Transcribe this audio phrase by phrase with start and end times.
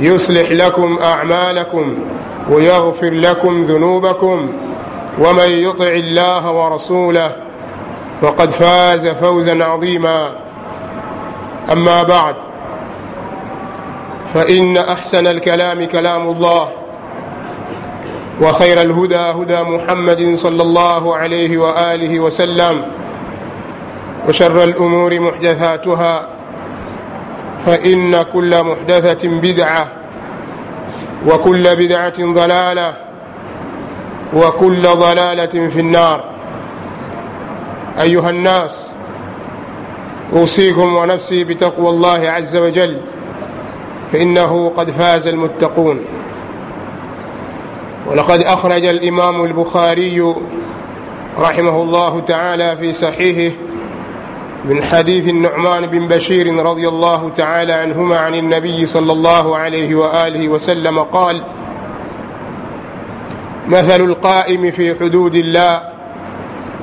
[0.00, 1.98] يصلح لكم أعمالكم
[2.50, 4.52] ويغفر لكم ذنوبكم
[5.18, 7.36] ومن يطع الله ورسوله
[8.22, 10.32] فقد فاز فوزا عظيما.
[11.72, 12.34] أما بعد
[14.34, 16.68] فإن أحسن الكلام كلام الله
[18.40, 22.82] وخير الهدى هدى محمد صلى الله عليه وآله وسلم
[24.28, 26.28] وشر الأمور محدثاتها
[27.66, 29.88] فإن كل محدثة بدعة
[31.26, 32.96] وكل بدعة ضلالة
[34.34, 36.24] وكل ضلالة في النار.
[38.00, 38.86] أيها الناس
[40.32, 43.00] أوصيكم ونفسي بتقوى الله عز وجل
[44.12, 46.00] فإنه قد فاز المتقون.
[48.06, 50.34] ولقد أخرج الإمام البخاري
[51.38, 53.56] رحمه الله تعالى في صحيحه
[54.64, 60.48] من حديث النعمان بن بشير رضي الله تعالى عنهما عن النبي صلى الله عليه وآله
[60.48, 61.42] وسلم قال
[63.68, 65.82] مثل القائم في حدود الله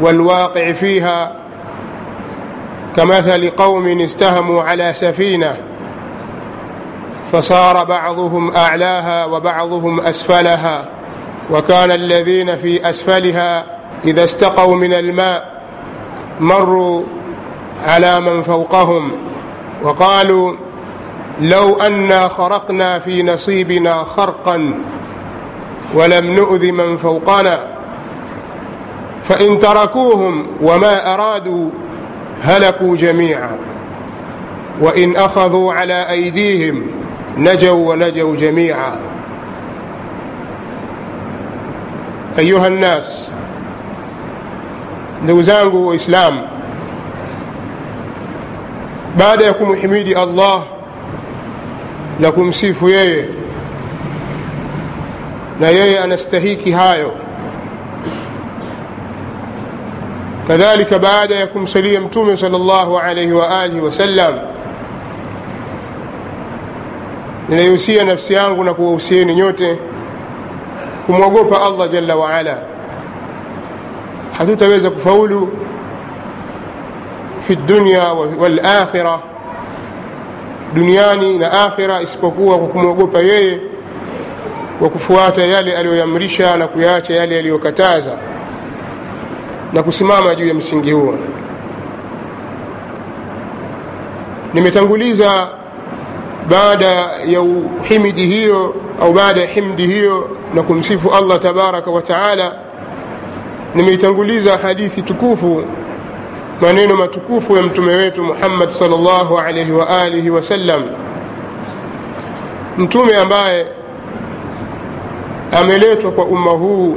[0.00, 1.32] والواقع فيها
[2.96, 5.56] كمثل قوم استهموا على سفينة
[7.32, 10.88] فصار بعضهم أعلاها وبعضهم أسفلها
[11.50, 13.64] وكان الذين في أسفلها
[14.04, 15.62] إذا استقوا من الماء
[16.40, 17.02] مروا
[17.86, 19.12] على من فوقهم
[19.82, 20.52] وقالوا
[21.40, 24.74] لو أنا خرقنا في نصيبنا خرقا
[25.94, 27.58] ولم نؤذ من فوقنا
[29.24, 31.70] فإن تركوهم وما أرادوا
[32.42, 33.58] هلكوا جميعا
[34.80, 36.82] وإن أخذوا على أيديهم
[37.38, 38.96] نجوا ونجوا جميعا
[42.38, 43.30] أيها الناس
[45.24, 46.40] ndugu zangu waislamu
[49.16, 50.62] baada ya kumhimidi allah
[52.20, 53.28] na kumsifu yeye
[55.60, 57.12] na yeye anastahiki hayo
[60.48, 64.34] kadhalika baada ya kumsalia mtume sal llahu alaihi waalihi wasallam
[67.48, 69.78] ninaihusia nafsi yangu na kuwahusieni nyote
[71.06, 72.58] kumwogopa allah jalla waala
[74.38, 75.48] hatutaweza kufaulu
[77.46, 78.02] fi dunya
[78.40, 79.18] walakhira
[80.74, 83.60] duniani na akhira isipokuwa kwa kumwogopa yeye
[84.78, 88.12] kwa kufuata yale aliyoyamrisha na kuyaacha yale aliyokataza
[89.72, 91.14] na kusimama juu ya msingi huo.
[94.54, 95.48] Nimetanguliza
[96.50, 96.86] baada
[97.26, 97.40] ya
[97.82, 102.56] himidi hiyo au baada ya himdi hiyo na kumsifu allah tabaraka wa taala
[103.74, 105.62] nimeitanguliza hadithi tukufu
[106.60, 110.82] maneno matukufu ya mtume wetu muhammad salllah alaihi wa alihi wasallam
[112.78, 113.66] mtume ambaye
[115.60, 116.96] ameletwa kwa umma huu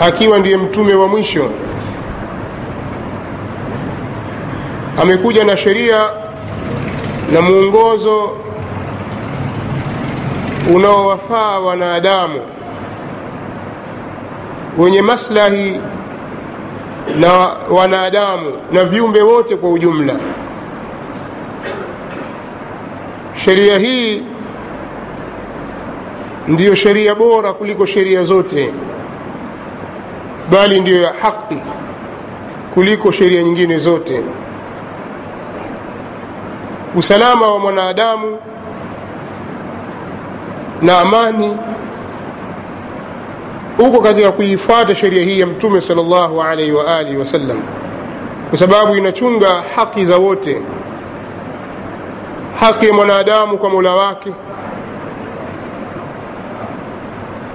[0.00, 1.50] akiwa ndiye mtume wa mwisho.
[5.02, 6.06] Amekuja na sheria
[7.32, 8.30] na mwongozo
[10.74, 12.40] unaowafaa wanadamu
[14.78, 15.80] wenye maslahi
[17.20, 17.32] na
[17.70, 20.14] wanadamu na viumbe wote kwa ujumla.
[23.44, 24.22] Sheria hii
[26.48, 28.72] ndiyo sheria bora kuliko sheria zote
[30.50, 31.62] bali ndiyo ya haki
[32.74, 34.22] kuliko sheria nyingine zote.
[36.94, 38.38] Usalama wa mwanadamu
[40.82, 41.56] na amani
[43.78, 47.58] uko katika kuifuata sheria hii ya mtume sal llahu alaihi wa alihi wasallam
[48.48, 50.62] kwa sababu inachunga haki za wote.
[52.60, 54.32] Haki ya mwanadamu kwa mola wake.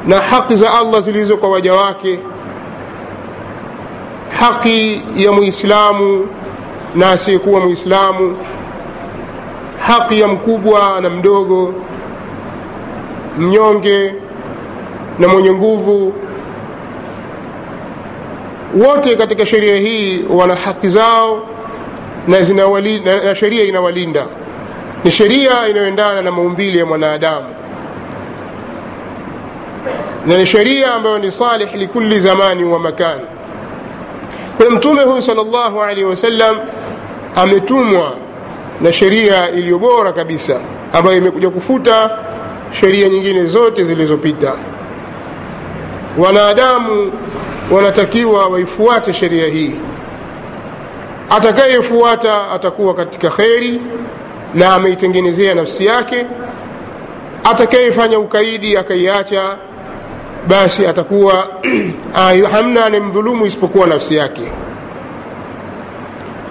[0.07, 2.19] Na haki za allah zilizo kwa waja wake.
[4.39, 6.27] Haki ya muislamu
[6.95, 8.37] na asiyekuwa muislamu.
[9.87, 11.73] Haki ya mkubwa na mdogo.
[13.37, 14.15] Mnyonge
[15.19, 16.13] na mwenye nguvu.
[18.85, 21.47] Wote katika sheria hii wana haki zao
[22.27, 24.25] na, na, na sheria inawalinda.
[25.03, 27.47] Ni sheria inayoendana na maumbili ya mwanadamu.
[30.27, 33.21] Na ni sheria ambayo ni salih likuli zamani wa makani
[34.57, 36.57] kwa mtume huyu sal llahu alaihi wasallam
[37.35, 38.11] ametumwa
[38.81, 40.59] na sheria iliyo bora kabisa
[40.93, 42.17] ambayo imekuja kufuta
[42.71, 44.53] sheria nyingine zote zilizopita
[46.17, 47.11] wanadamu
[47.71, 49.75] wanatakiwa waifuate sheria hii.
[51.29, 53.81] Atakayefuata atakuwa katika kheri
[54.53, 56.25] na ameitengenezea nafsi yake.
[57.43, 59.57] Atakayefanya ukaidi akaiacha
[60.47, 61.47] basi atakuwa
[62.51, 64.51] hamna anemdhulumu isipokuwa nafsi yake.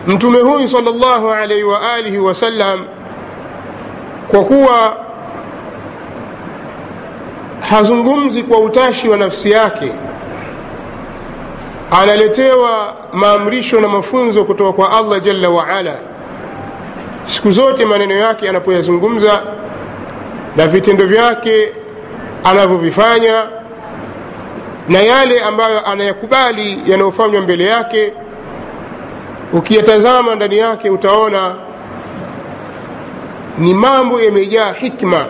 [0.06, 2.84] Mtume huyu sal llahu alaihi wa alihi wasallam
[4.30, 4.96] kwa kuwa
[7.70, 9.92] hazungumzi kwa utashi wa nafsi yake.
[12.02, 15.94] Analetewa maamrisho na mafunzo kutoka kwa allah jalla waala
[17.26, 19.42] siku zote maneno yake anapoyazungumza
[20.56, 21.72] na vitendo vyake
[22.44, 23.42] anavyovifanya
[24.88, 28.12] na yale ambayo anayakubali yanayofanywa mbele yake
[29.52, 31.54] ukiyatazama ndani yake utaona
[33.58, 35.26] ni mambo yamejaa hikma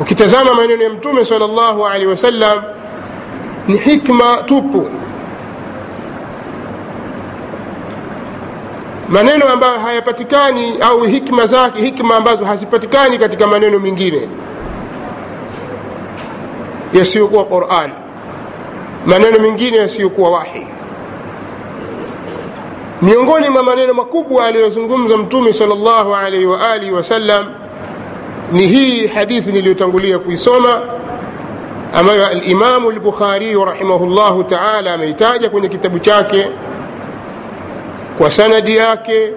[0.00, 2.62] ukitazama maneno ya mtume sal llahu alehi wasallam
[3.68, 4.88] ni hikma tupu.
[9.08, 14.28] Maneno ambayo hayapatikani au hikma zake hikma ambazo hazipatikani katika maneno mengine
[16.92, 17.90] yasiyokuwa quran.
[19.06, 20.66] Maneno mengine yasiyokuwa wahi.
[23.02, 27.46] Miongoni mwa maneno makubwa aliyozungumza mtume sal llahu alaihi wa alihi wasallam
[28.52, 30.80] ni hii hadithi niliyotangulia kuisoma
[31.94, 36.46] ambayo alimamu lbukhariyu rahimahullahu taala ameitaja kwenye kitabu chake
[38.18, 39.32] kwa sanadi yake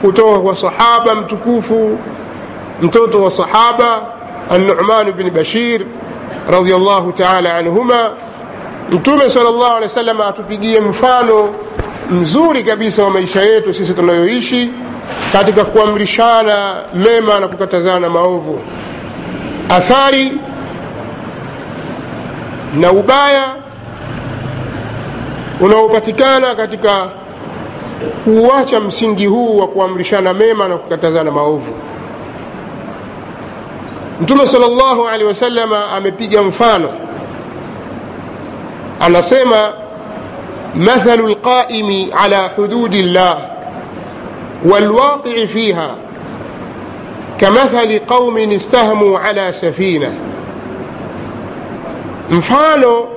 [0.00, 1.98] kutoka kwa sahaba mtukufu
[2.82, 4.06] mtoto wa sahaba
[4.50, 5.80] annuman bni bashir
[6.50, 8.10] radiallahu taala anhuma.
[8.90, 11.48] Mtume sal llah alehi wa sallam atupigie mfano
[12.10, 14.70] mzuri kabisa wa maisha yetu sisi tunayoishi
[15.32, 18.60] katika kuamrishana mema na kukatazana maovu.
[19.68, 20.32] Athari
[22.74, 23.54] na ubaya
[25.60, 27.08] unaopatikana katika
[28.24, 31.74] kuuacha msingi huu wa kuamrishana mema na kukatazana maovu.
[34.20, 36.88] Mtume sal llahu alehi wasalama amepiga mfano.
[39.00, 39.72] Anasema
[40.74, 43.38] mathalu lqaimi ala hududi llah
[44.64, 45.90] walwaqii fiha
[47.40, 50.08] كمثل qaumin استهموا على safina
[52.30, 53.08] mfano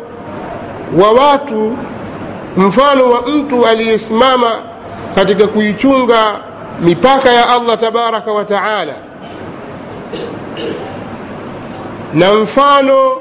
[0.97, 1.77] wa watu
[2.57, 4.59] mfano wa mtu aliyesimama
[5.15, 6.39] katika kuichunga
[6.81, 8.93] mipaka ya allah tabaraka wa taala.
[12.13, 13.11] Na mfano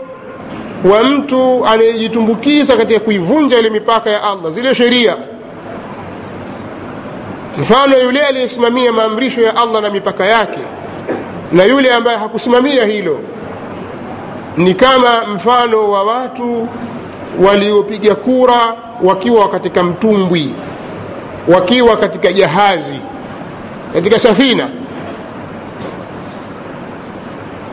[0.84, 5.16] wa mtu anayejitumbukiza katika kuivunja ile mipaka ya allah zile sheria
[7.58, 10.58] mfano yule aliyesimamia maamrisho ya allah na mipaka yake
[11.52, 13.20] na yule ambaye hakusimamia hilo
[14.56, 16.68] ni kama mfano wa watu
[17.46, 20.54] waliopiga kura wakiwa katika mtumbwi
[21.48, 23.00] wakiwa katika jahazi
[23.94, 24.68] katika safina.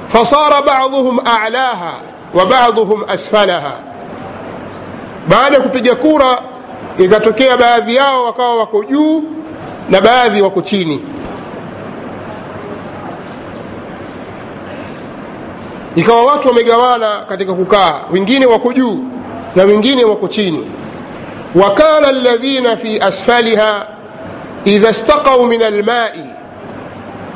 [0.08, 1.94] Fasara baduhum alaha
[2.34, 3.74] wa baduhum asfalaha.
[5.27, 6.42] Baada ya kupiga kura
[7.00, 9.24] ikatokea baadhi yao wakawa wako juu
[9.89, 11.01] na baadhi wako chini.
[15.96, 19.00] Ikawa watu wamegawana katika kukaa wengine wako juu
[19.56, 20.65] na wengine wako chini.
[21.56, 23.88] Wakana ladhina fi asfaliha
[24.65, 26.24] idha staqau min almai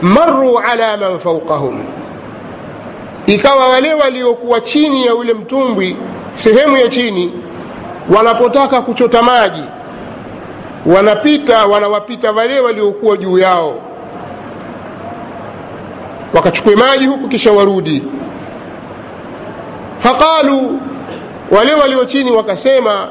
[0.02, 1.84] maruu ala man faukahum
[3.26, 5.96] ikawa wale waliokuwa chini ya ule mtumbwi
[6.36, 7.34] sehemu ya chini
[8.16, 9.64] wanapotaka kuchota maji
[10.86, 13.76] wanapita wanawapita wale waliokuwa juu yao.
[16.34, 18.04] Wakachukue maji huku kisha warudi.
[20.00, 20.80] Faqalu
[21.52, 23.08] wale walio chini wakasema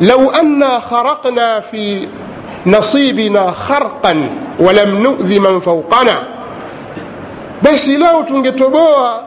[0.00, 2.08] lau anna kharaqna fi
[2.66, 4.28] nasibina kharqan
[4.58, 6.14] walam nudhi man faukana
[7.62, 9.24] basi lao tungetoboa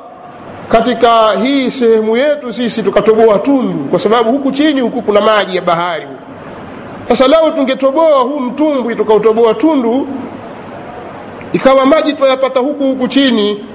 [0.69, 5.61] katika hii sehemu yetu sisi tukatoboa tundu kwa sababu huku chini huku kuna maji ya
[5.61, 6.07] bahari
[7.07, 10.07] sasa lao tungetoboa huu mtumbwi tukautoboa tundu
[11.53, 13.65] ikawa maji twayapata huku huku chini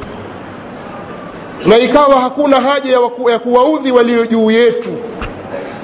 [1.66, 4.88] na ikawa hakuna haja ya, waku, ya kuwaudhi walio juu yetu.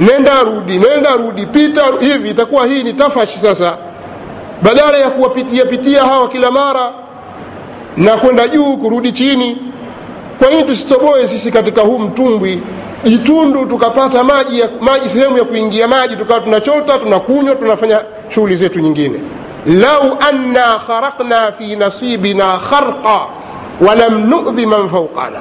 [0.01, 3.77] Nenda rudi nenda rudi pita hivi itakuwa hii ni tafashi sasa.
[4.63, 6.93] Badala ya kuwapitia pitia hawa kila mara
[7.97, 9.57] na kwenda juu kurudi chini
[10.39, 12.63] kwa nini tusitoboe sisi katika huu mtumbwi
[13.05, 19.21] jitundu tukapata maji maji sehemu ya kuingia maji tukawa tunachota tunakunywa tunafanya shughuli zetu nyingine.
[19.67, 23.27] Lau anna kharaqna fi nasibina kharqa
[23.81, 25.41] walam nudhi man faukana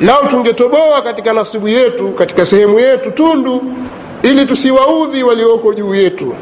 [0.00, 3.62] lau tungetoboa katika nasibu yetu katika sehemu yetu tundu
[4.22, 6.34] ili tusiwaudhi walioko juu yetu.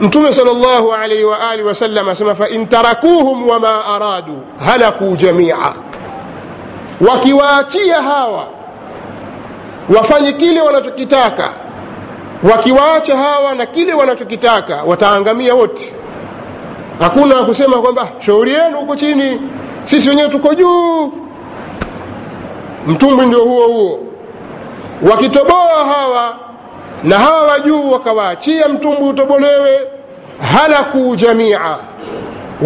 [0.00, 2.34] Mtume sal llahu alaihi waalihi wasallam asema
[2.68, 5.56] tarakuhum wama aradu halakuu jamia.
[7.08, 8.46] Wakiwaachia hawa
[9.96, 11.50] wafanye kile wanachokitaka
[12.52, 15.92] wakiwaacha hawa na kile wanachokitaka wataangamia wote.
[17.00, 19.40] Hakuna kusema kwamba shauri yenu huko chini
[19.84, 21.12] sisi wenyewe tuko juu.
[22.86, 23.98] Mtumbwi ndio huo huo.
[25.10, 26.36] Wakitoboa hawa
[27.04, 29.80] na hawa wa juu wakawaachia mtumbwi utobolewe
[30.52, 31.60] halakuu jamia.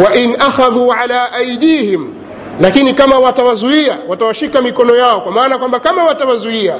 [0.04, 2.14] Wain akhadhuu akhadhu ala aidihim
[2.60, 6.74] lakini kama watawazuia watawashika mikono yao kwa maana kwamba kama watawazuia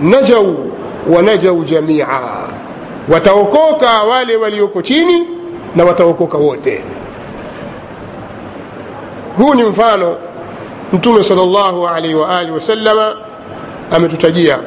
[0.00, 0.72] najau
[1.14, 2.06] wanajau jamia.
[3.08, 5.26] Wataokoka wale walioko chini
[5.76, 6.84] na wataokoka wote.
[9.38, 10.16] Huu ni mfano
[10.92, 13.16] mtume sal llahu alaihi waalihi wasalama
[13.90, 14.58] ametutajia.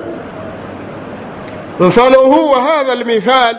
[1.79, 3.55] Mfano huu wa hadha lmithal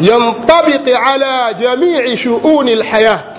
[0.00, 3.38] yantabiqi ala jamii shuuni lhayat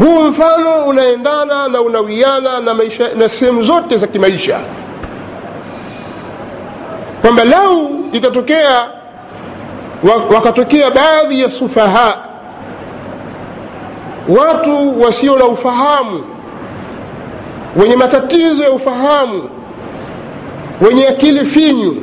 [0.00, 2.74] huu mfano unaendana na unawiana na,
[3.16, 4.60] na sehemu zote za kimaisha
[7.26, 8.88] kwamba lau itatokea
[10.34, 12.18] wakatokea baadhi ya sufaha
[14.28, 16.24] watu wasio na ufahamu
[17.76, 19.48] wenye matatizo ya ufahamu
[20.80, 22.02] wenye akili finyu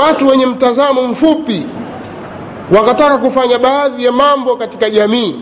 [0.00, 1.66] watu wenye mtazamo mfupi
[2.76, 5.40] wakataka kufanya baadhi ya mambo katika jamii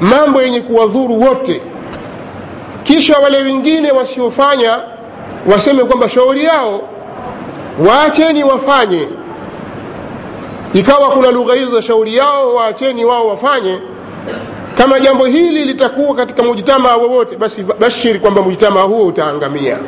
[0.00, 1.62] mambo yenye kuwadhuru wote.
[2.82, 4.78] Kisha wale wengine wasiofanya
[5.52, 6.80] waseme kwamba shauri yao
[7.88, 9.08] waacheni wafanye.
[10.72, 13.78] Ikawa kuna lugha hizo za shauri yao waacheni wao wafanye.
[14.78, 19.78] Kama jambo hili litakuwa katika mujtamaa wowote basi bashiri kwamba mujtamaa huo utaangamia.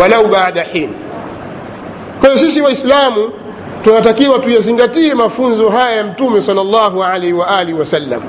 [0.00, 0.90] Walau baada hin.
[2.20, 3.30] Kwa hiyo sisi waislamu
[3.84, 8.22] tunatakiwa tuyazingatie mafunzo haya ya mtume sal llahu alaihi waalihi wasallam.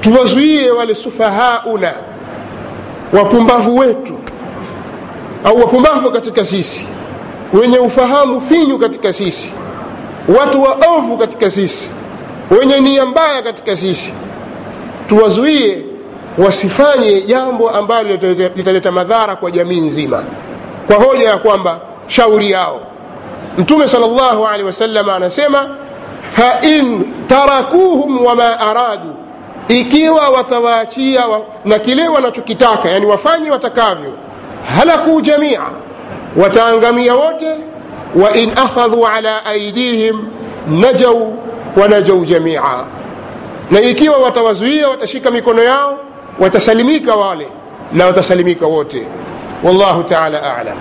[0.00, 1.94] Tuwazuie wale sufahauna
[3.12, 4.14] wapumbavu wetu
[5.44, 6.86] au wapumbavu katika sisi
[7.52, 9.52] wenye ufahamu finyu katika sisi
[10.38, 11.90] watu waovu katika sisi
[12.50, 14.14] wenye nia mbaya katika sisi
[15.08, 15.82] tuwazuie
[16.38, 18.08] wasifanye jambo ambalo
[18.56, 20.22] litaleta madhara kwa jamii nzima
[20.86, 22.80] kwa hoja ya kwamba shauri yao.
[23.58, 25.68] Mtume sal llahu alehi wasalama anasema
[26.28, 29.14] fain tarakuhum wama aradu
[29.68, 34.12] ikiwa watawaachia wa, na kile wanachokitaka yani wafanye watakavyo
[34.78, 35.60] halakuu jamia
[36.36, 37.56] wataangamia wote
[38.14, 40.24] wa in akhadhu ala aidihim
[40.68, 41.38] najau
[41.76, 42.62] wanajau jamia.
[43.70, 45.98] Na ikiwa watawazuia watashika mikono yao
[46.38, 47.48] watasalimika wale
[47.92, 49.06] na watasalimika wote.
[49.64, 50.76] Wallahu taala alam.